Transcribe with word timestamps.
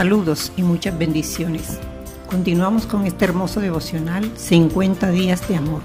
Saludos 0.00 0.50
y 0.56 0.62
muchas 0.62 0.98
bendiciones. 0.98 1.78
Continuamos 2.26 2.86
con 2.86 3.04
este 3.04 3.26
hermoso 3.26 3.60
devocional 3.60 4.32
50 4.34 5.10
días 5.10 5.46
de 5.46 5.56
amor. 5.56 5.82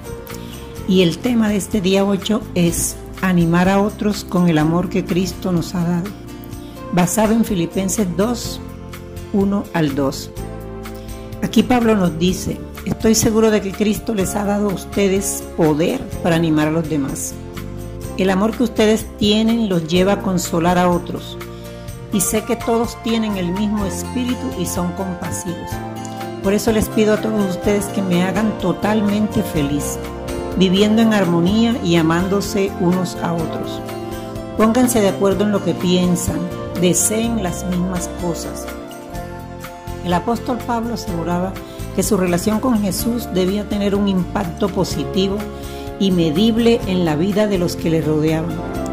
Y 0.88 1.02
el 1.02 1.18
tema 1.18 1.50
de 1.50 1.58
este 1.58 1.82
día 1.82 2.06
8 2.06 2.42
es 2.56 2.96
animar 3.22 3.68
a 3.68 3.82
otros 3.82 4.24
con 4.24 4.48
el 4.48 4.58
amor 4.58 4.88
que 4.88 5.04
Cristo 5.04 5.52
nos 5.52 5.76
ha 5.76 5.84
dado, 5.84 6.10
basado 6.94 7.34
en 7.34 7.44
Filipenses 7.44 8.08
2, 8.16 8.62
1 9.34 9.64
al 9.74 9.96
2. 9.96 10.32
Aquí 11.44 11.64
Pablo 11.64 11.98
nos 11.98 12.18
dice, 12.18 12.58
estoy 12.86 13.16
seguro 13.16 13.52
de 13.52 13.60
que 13.60 13.74
Cristo 13.74 14.14
les 14.16 14.34
ha 14.38 14.46
dado 14.46 14.70
a 14.70 14.76
ustedes 14.76 15.44
poder 15.58 16.00
para 16.24 16.38
animar 16.38 16.70
a 16.70 16.72
los 16.72 16.90
demás. 16.90 17.34
El 18.18 18.30
amor 18.30 18.56
que 18.56 18.64
ustedes 18.64 19.08
tienen 19.18 19.68
los 19.68 19.90
lleva 19.90 20.14
a 20.14 20.22
consolar 20.22 20.78
a 20.78 20.90
otros 20.90 21.38
y 22.16 22.22
sé 22.22 22.46
que 22.46 22.56
todos 22.56 22.98
tienen 23.04 23.36
el 23.36 23.52
mismo 23.52 23.86
espíritu 23.86 24.50
y 24.58 24.66
son 24.66 24.94
compasivos. 24.94 25.70
Por 26.42 26.54
eso 26.54 26.72
les 26.72 26.88
pido 26.88 27.14
a 27.14 27.18
todos 27.22 27.58
ustedes 27.58 27.88
que 27.88 28.02
me 28.02 28.24
hagan 28.24 28.58
totalmente 28.60 29.44
feliz, 29.44 30.00
viviendo 30.58 31.02
en 31.02 31.14
armonía 31.14 31.76
y 31.84 31.98
amándose 31.98 32.72
unos 32.80 33.18
a 33.18 33.34
otros. 33.34 33.82
Pónganse 34.56 35.02
de 35.02 35.10
acuerdo 35.10 35.44
en 35.44 35.52
lo 35.52 35.62
que 35.62 35.74
piensan, 35.74 36.40
deseen 36.80 37.44
las 37.44 37.66
mismas 37.66 38.10
cosas. 38.22 38.66
El 40.06 40.14
apóstol 40.14 40.58
Pablo 40.66 40.94
aseguraba 40.94 41.52
que 41.98 42.04
su 42.04 42.16
relación 42.16 42.62
con 42.62 42.80
Jesús 42.80 43.28
debía 43.34 43.68
tener 43.68 43.94
un 43.94 44.08
impacto 44.08 44.70
positivo 44.70 45.38
y 46.00 46.12
medible 46.12 46.80
en 46.88 47.04
la 47.04 47.18
vida 47.18 47.46
de 47.48 47.58
los 47.58 47.76
que 47.76 47.90
le 47.90 48.02
rodeaban 48.02 48.85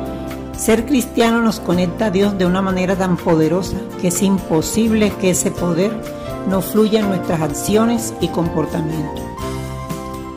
ser 0.63 0.87
cristiano 0.87 1.43
nos 1.43 1.59
conecta 1.59 2.07
a 2.07 2.11
Dios 2.13 2.39
de 2.39 2.47
una 2.47 2.63
manera 2.63 2.95
tan 2.95 3.17
poderosa 3.17 3.79
que 4.01 4.09
es 4.09 4.23
imposible 4.23 5.11
que 5.21 5.31
ese 5.31 5.51
poder 5.51 5.91
no 6.49 6.61
fluya 6.61 7.01
en 7.01 7.09
nuestras 7.09 7.41
acciones 7.41 8.15
y 8.21 8.29
comportamientos. 8.29 9.25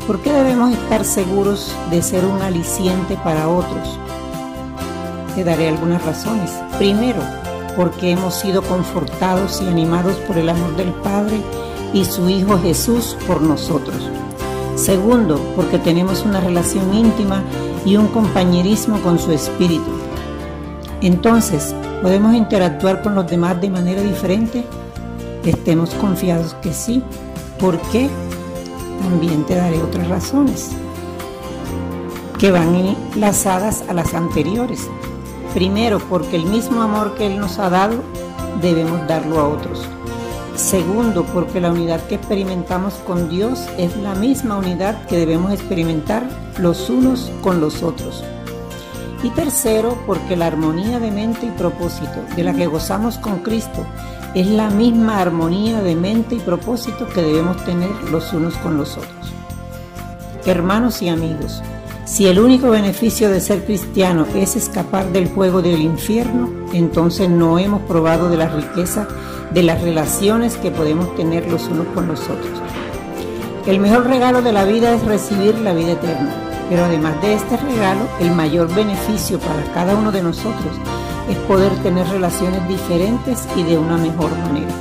¿Por 0.07 0.21
qué 0.21 0.31
debemos 0.31 0.73
estar 0.73 1.05
seguros 1.05 1.71
de 1.91 2.01
ser 2.01 2.25
un 2.25 2.41
aliciente 2.41 3.17
para 3.23 3.47
otros? 3.47 3.99
Te 5.35 5.43
daré 5.43 5.67
algunas 5.67 6.03
razones. 6.03 6.49
Primero, 6.79 7.21
porque 7.75 8.09
hemos 8.09 8.33
sido 8.33 8.63
confortados 8.63 9.61
y 9.61 9.67
animados 9.67 10.15
por 10.27 10.39
el 10.39 10.49
amor 10.49 10.75
del 10.75 10.91
Padre 11.03 11.39
y 11.93 12.03
su 12.03 12.27
Hijo 12.29 12.57
Jesús 12.57 13.15
por 13.27 13.43
nosotros. 13.43 14.09
Segundo, 14.75 15.39
porque 15.55 15.77
tenemos 15.77 16.25
una 16.25 16.39
relación 16.39 16.95
íntima 16.95 17.43
y 17.85 17.95
un 17.97 18.07
compañerismo 18.07 18.99
con 19.01 19.19
su 19.19 19.31
Espíritu. 19.31 20.04
Entonces, 21.01 21.75
¿podemos 22.01 22.33
interactuar 22.33 23.01
con 23.01 23.15
los 23.15 23.27
demás 23.27 23.59
de 23.61 23.69
manera 23.69 24.01
diferente? 24.01 24.63
Estemos 25.43 25.91
confiados 25.95 26.55
que 26.55 26.73
sí. 26.73 27.03
¿Por 27.59 27.77
qué? 27.91 28.09
También 29.01 29.45
te 29.45 29.55
daré 29.55 29.81
otras 29.81 30.07
razones 30.07 30.71
que 32.39 32.51
van 32.51 32.75
enlazadas 32.75 33.83
a 33.87 33.93
las 33.93 34.13
anteriores. 34.13 34.87
Primero, 35.53 35.99
porque 35.99 36.35
el 36.35 36.45
mismo 36.45 36.81
amor 36.81 37.15
que 37.15 37.27
Él 37.27 37.39
nos 37.39 37.59
ha 37.59 37.69
dado, 37.69 38.03
debemos 38.61 39.07
darlo 39.07 39.39
a 39.39 39.47
otros. 39.47 39.87
Segundo, 40.55 41.23
porque 41.25 41.61
la 41.61 41.71
unidad 41.71 42.01
que 42.07 42.15
experimentamos 42.15 42.95
con 43.05 43.29
Dios 43.29 43.59
es 43.77 43.95
la 43.97 44.15
misma 44.15 44.57
unidad 44.57 45.05
que 45.05 45.17
debemos 45.17 45.51
experimentar 45.51 46.27
los 46.59 46.89
unos 46.89 47.31
con 47.41 47.61
los 47.61 47.83
otros. 47.83 48.23
Y 49.23 49.29
tercero, 49.29 49.97
porque 50.05 50.35
la 50.35 50.47
armonía 50.47 50.99
de 50.99 51.11
mente 51.11 51.45
y 51.47 51.51
propósito 51.51 52.23
de 52.35 52.43
la 52.43 52.53
que 52.53 52.67
gozamos 52.67 53.17
con 53.17 53.39
Cristo 53.39 53.85
es 54.35 54.47
la 54.47 54.69
misma 54.69 55.19
armonía 55.19 55.81
de 55.81 55.95
mente 55.95 56.35
y 56.35 56.39
propósito 56.39 57.07
que 57.07 57.21
debemos 57.21 57.63
tener 57.65 57.89
los 58.11 58.33
unos 58.33 58.55
con 58.57 58.77
los 58.77 58.97
otros. 58.97 59.33
Hermanos 60.45 61.01
y 61.01 61.09
amigos, 61.09 61.63
si 62.05 62.27
el 62.27 62.39
único 62.39 62.69
beneficio 62.69 63.29
de 63.29 63.39
ser 63.39 63.65
cristiano 63.65 64.27
es 64.35 64.55
escapar 64.55 65.11
del 65.11 65.27
fuego 65.27 65.61
del 65.61 65.81
infierno, 65.81 66.49
entonces 66.73 67.29
no 67.29 67.57
hemos 67.57 67.81
probado 67.83 68.29
de 68.29 68.37
la 68.37 68.49
riqueza 68.49 69.07
de 69.51 69.63
las 69.63 69.81
relaciones 69.81 70.57
que 70.57 70.69
podemos 70.69 71.15
tener 71.15 71.49
los 71.49 71.67
unos 71.67 71.87
con 71.95 72.07
los 72.07 72.21
otros. 72.23 72.61
El 73.65 73.79
mejor 73.79 74.05
regalo 74.05 74.41
de 74.41 74.51
la 74.51 74.65
vida 74.65 74.93
es 74.93 75.03
recibir 75.05 75.57
la 75.59 75.73
vida 75.73 75.93
eterna 75.93 76.44
pero 76.69 76.85
además 76.85 77.21
de 77.21 77.33
este 77.33 77.57
regalo, 77.57 78.01
el 78.19 78.31
mayor 78.31 78.73
beneficio 78.73 79.39
para 79.39 79.63
cada 79.73 79.95
uno 79.95 80.11
de 80.11 80.23
nosotros 80.23 80.75
es 81.29 81.37
poder 81.47 81.71
tener 81.83 82.07
relaciones 82.07 82.67
diferentes 82.67 83.47
y 83.55 83.63
de 83.63 83.77
una 83.77 83.97
mejor 83.97 84.31
manera. 84.37 84.73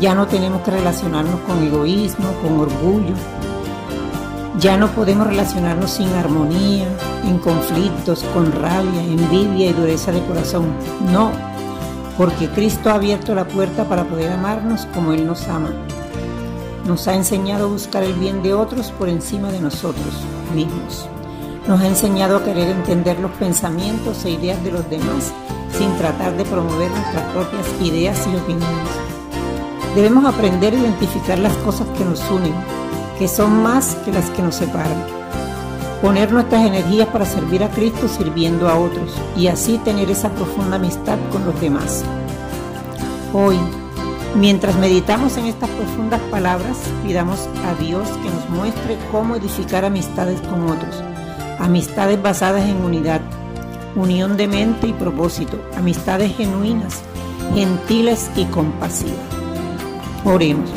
Ya 0.00 0.14
no 0.14 0.26
tenemos 0.26 0.62
que 0.62 0.70
relacionarnos 0.70 1.40
con 1.40 1.62
egoísmo, 1.62 2.32
con 2.42 2.58
orgullo. 2.58 3.14
Ya 4.58 4.76
no 4.76 4.88
podemos 4.88 5.26
relacionarnos 5.26 5.90
sin 5.90 6.08
armonía, 6.14 6.86
en 7.24 7.38
conflictos, 7.38 8.24
con 8.34 8.50
rabia, 8.52 9.02
envidia 9.02 9.70
y 9.70 9.72
dureza 9.72 10.10
de 10.10 10.24
corazón. 10.24 10.66
No, 11.12 11.30
porque 12.16 12.48
Cristo 12.48 12.90
ha 12.90 12.94
abierto 12.94 13.34
la 13.34 13.46
puerta 13.46 13.84
para 13.84 14.04
poder 14.04 14.32
amarnos 14.32 14.86
como 14.94 15.12
Él 15.12 15.26
nos 15.26 15.46
ama. 15.48 15.70
Nos 16.86 17.06
ha 17.08 17.14
enseñado 17.14 17.66
a 17.66 17.68
buscar 17.68 18.02
el 18.02 18.14
bien 18.14 18.42
de 18.42 18.54
otros 18.54 18.90
por 18.92 19.08
encima 19.08 19.50
de 19.50 19.60
nosotros 19.60 20.14
mismos. 20.54 21.06
Nos 21.68 21.80
ha 21.80 21.86
enseñado 21.86 22.38
a 22.38 22.44
querer 22.44 22.68
entender 22.68 23.18
los 23.20 23.30
pensamientos 23.32 24.24
e 24.24 24.30
ideas 24.30 24.62
de 24.64 24.72
los 24.72 24.88
demás 24.88 25.32
sin 25.76 25.96
tratar 25.98 26.36
de 26.36 26.44
promover 26.44 26.90
nuestras 26.90 27.32
propias 27.32 27.66
ideas 27.82 28.26
y 28.26 28.36
opiniones. 28.36 28.88
Debemos 29.94 30.24
aprender 30.24 30.74
a 30.74 30.78
identificar 30.78 31.38
las 31.38 31.56
cosas 31.58 31.86
que 31.96 32.04
nos 32.04 32.20
unen, 32.30 32.54
que 33.18 33.28
son 33.28 33.62
más 33.62 33.96
que 34.04 34.12
las 34.12 34.30
que 34.30 34.42
nos 34.42 34.54
separan. 34.54 35.04
Poner 36.00 36.32
nuestras 36.32 36.66
energías 36.66 37.08
para 37.08 37.26
servir 37.26 37.62
a 37.62 37.68
Cristo 37.68 38.08
sirviendo 38.08 38.68
a 38.68 38.78
otros 38.78 39.12
y 39.36 39.48
así 39.48 39.78
tener 39.78 40.10
esa 40.10 40.30
profunda 40.30 40.76
amistad 40.76 41.18
con 41.30 41.44
los 41.44 41.60
demás. 41.60 42.04
Hoy, 43.34 43.58
Mientras 44.36 44.76
meditamos 44.76 45.36
en 45.36 45.46
estas 45.46 45.68
profundas 45.70 46.20
palabras, 46.30 46.78
pidamos 47.04 47.48
a 47.66 47.74
Dios 47.82 48.08
que 48.22 48.30
nos 48.30 48.48
muestre 48.48 48.96
cómo 49.10 49.34
edificar 49.34 49.84
amistades 49.84 50.40
con 50.42 50.70
otros, 50.70 51.02
amistades 51.58 52.22
basadas 52.22 52.64
en 52.68 52.76
unidad, 52.76 53.20
unión 53.96 54.36
de 54.36 54.46
mente 54.46 54.86
y 54.86 54.92
propósito, 54.92 55.60
amistades 55.76 56.36
genuinas, 56.36 57.02
gentiles 57.54 58.30
y 58.36 58.44
compasivas. 58.44 59.18
Oremos. 60.24 60.70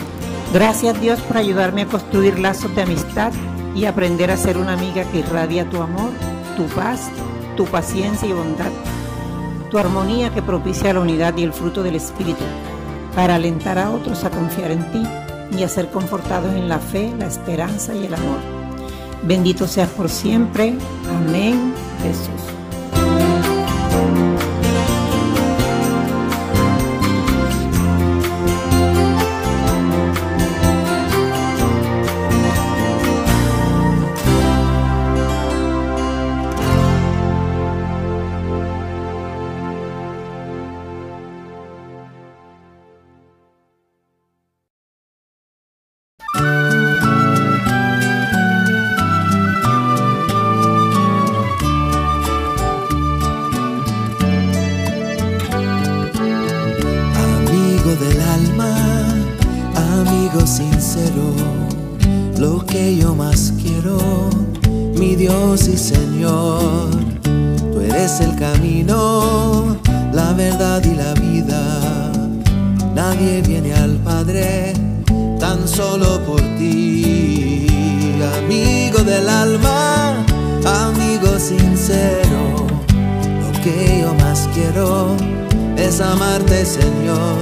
Gracias 0.52 1.00
Dios 1.00 1.20
por 1.22 1.38
ayudarme 1.38 1.84
a 1.84 1.88
construir 1.88 2.40
lazos 2.40 2.75
de 2.75 2.81
amistad 2.81 3.31
y 3.75 3.85
aprender 3.85 4.31
a 4.31 4.38
ser 4.38 4.58
una 4.58 4.74
amiga 4.74 5.03
que 5.12 5.20
irradia 5.20 5.70
tu 5.70 5.80
amor, 5.81 6.09
tu 6.58 6.66
paz, 6.75 7.12
tu 7.56 7.66
paciencia 7.66 8.28
y 8.28 8.34
bondad, 8.34 8.72
tu 9.70 9.78
armonía 9.78 10.34
que 10.34 10.41
propicia 10.41 10.91
la 10.94 11.02
unidad 11.02 11.38
y 11.38 11.44
el 11.44 11.53
fruto 11.53 11.84
del 11.84 11.96
Espíritu 11.96 12.44
para 13.16 13.35
alentar 13.35 13.78
a 13.78 13.91
otros 13.91 14.24
a 14.24 14.29
confiar 14.29 14.72
en 14.72 14.91
ti 14.91 15.03
y 15.57 15.63
a 15.63 15.69
ser 15.69 15.90
confortados 15.90 16.53
en 16.53 16.68
la 16.68 16.79
fe, 16.79 17.13
la 17.18 17.28
esperanza 17.28 17.94
y 17.94 18.06
el 18.06 18.13
amor. 18.13 18.40
Bendito 19.24 19.68
seas 19.68 19.90
por 19.90 20.09
siempre. 20.09 20.75
Amén, 21.09 21.73
Jesús. 22.02 22.53
Y 65.53 65.78
Señor. 65.78 66.90
Tú 67.22 67.79
eres 67.79 68.20
el 68.22 68.35
camino, 68.38 69.78
la 70.11 70.34
verdad 70.34 70.84
y 70.84 70.96
la 70.96 71.14
vida. 71.14 72.11
Nadie 72.96 73.44
viene 73.44 73.72
al 73.76 73.97
Padre 73.97 74.73
tan 75.40 75.67
solo 75.67 76.20
por 76.26 76.41
ti. 76.58 77.67
Amigo 78.38 79.03
del 79.03 79.29
alma, 79.29 80.26
amigo 80.66 81.38
sincero, 81.38 82.66
lo 83.41 83.61
que 83.64 83.99
yo 84.02 84.14
más 84.16 84.49
quiero 84.56 85.16
es 85.78 86.02
amarte, 86.02 86.66
Señor, 86.66 87.38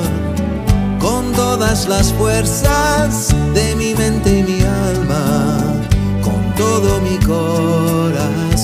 con 0.99 1.31
todas 1.31 1.87
las 1.87 2.11
fuerzas 2.13 3.33
de 3.53 3.73
mi 3.77 3.95
mente 3.95 4.39
y 4.39 4.43
mi 4.43 4.61
alma, 4.61 5.80
todo 6.61 6.89
mi 7.01 7.17
corazón. 7.33 8.61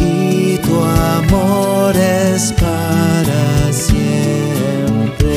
Y 0.00 0.58
tu 0.58 0.74
amor 1.18 1.94
es 1.96 2.52
para 2.64 3.72
siempre. 3.72 5.34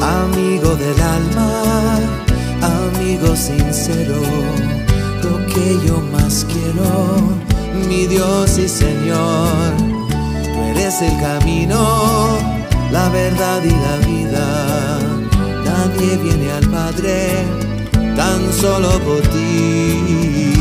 Amigo 0.00 0.70
del 0.82 1.00
alma, 1.18 1.50
amigo 2.80 3.28
sincero 3.36 4.20
lo 5.24 5.34
que 5.52 5.66
yo 5.86 5.96
más 6.14 6.34
quiero, 6.52 6.90
mi 7.88 8.02
Dios 8.06 8.58
y 8.58 8.68
Señor. 8.68 9.68
Tú 10.52 10.58
eres 10.72 10.96
el 11.02 11.14
camino, 11.20 11.78
la 12.92 13.08
verdad 13.08 13.62
y 13.64 13.70
la 13.70 13.96
vida. 14.06 14.46
Nadie 15.64 16.16
viene 16.18 16.52
al 16.52 16.68
Padre 16.68 17.44
tan 18.14 18.52
solo 18.52 18.90
por 19.00 19.20
ti, 19.34 20.52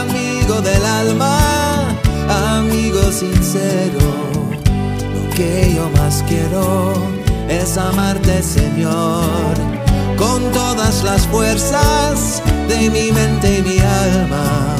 amigo 0.00 0.60
del 0.60 0.84
alma, 0.84 1.38
amigo 2.56 3.02
sincero. 3.10 4.06
Lo 5.14 5.34
que 5.34 5.74
yo 5.74 5.90
más 5.98 6.24
quiero 6.28 6.94
es 7.48 7.76
amarte, 7.76 8.42
Señor, 8.42 9.54
con 10.16 10.40
todas 10.52 11.02
las 11.02 11.26
fuerzas 11.26 12.42
de 12.68 12.88
mi 12.90 13.10
mente 13.10 13.58
y 13.58 13.62
mi 13.62 13.78
alma, 13.80 14.76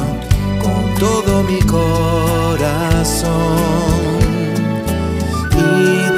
con 0.61 0.95
todo 0.99 1.43
mi 1.43 1.59
corazón. 1.59 3.33
Y 5.57 6.12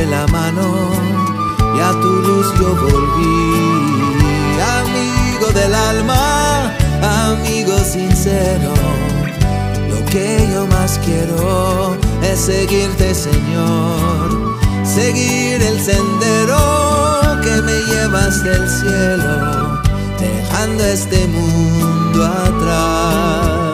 diste 0.00 0.06
la 0.06 0.26
mano 0.28 0.90
y 1.76 1.80
a 1.80 1.90
tu 1.92 2.08
luz 2.08 2.46
yo 2.58 2.74
volví. 2.74 3.80
Amigo 4.80 5.48
del 5.52 5.74
alma, 5.74 6.72
amigo 7.28 7.78
sincero, 7.78 8.72
lo 9.88 10.04
que 10.06 10.48
yo 10.52 10.66
más 10.66 10.98
quiero 11.04 11.96
es 12.22 12.40
seguirte, 12.40 13.14
Señor, 13.14 14.58
seguir 14.84 15.62
el 15.62 15.80
sendero 15.80 17.40
que 17.42 17.62
me 17.62 17.78
llevas 17.90 18.42
del 18.44 18.68
cielo, 18.68 19.82
dejando 20.18 20.84
este 20.84 21.26
mundo 21.28 22.24
atrás 22.24 23.69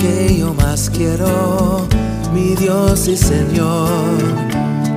que 0.00 0.36
yo 0.38 0.54
más 0.54 0.90
quiero, 0.90 1.86
mi 2.32 2.54
Dios 2.54 3.08
y 3.08 3.16
Señor, 3.16 3.88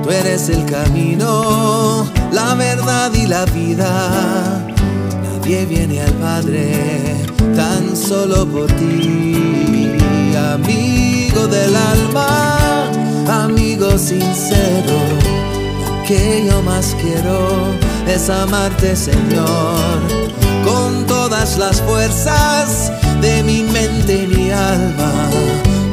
tú 0.02 0.10
eres 0.10 0.48
el 0.48 0.64
camino, 0.66 2.06
la 2.32 2.54
verdad 2.54 3.12
y 3.14 3.26
la 3.26 3.44
vida. 3.46 4.64
Nadie 5.22 5.66
viene 5.66 6.02
al 6.02 6.12
Padre 6.14 7.16
tan 7.56 7.96
solo 7.96 8.46
por 8.46 8.66
ti, 8.72 9.96
amigo 10.54 11.46
del 11.48 11.74
alma, 11.74 12.90
amigo 13.44 13.98
sincero. 13.98 14.98
Lo 15.80 16.06
que 16.06 16.46
yo 16.48 16.62
más 16.62 16.94
quiero 17.02 17.48
es 18.06 18.30
amarte, 18.30 18.94
Señor, 18.94 20.21
las 21.42 21.82
fuerzas 21.82 22.92
de 23.20 23.42
mi 23.42 23.64
mente 23.64 24.22
y 24.22 24.26
mi 24.28 24.50
alma, 24.52 25.28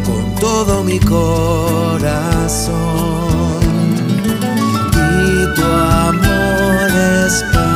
con 0.05 0.35
todo 0.35 0.83
mi 0.83 0.99
corazón. 0.99 2.69
Y 5.25 5.55
tu 5.55 5.65
amor 5.65 6.91
es. 7.25 7.68